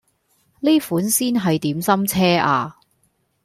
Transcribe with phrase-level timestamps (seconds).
[0.61, 2.77] 呢款先係點心車呀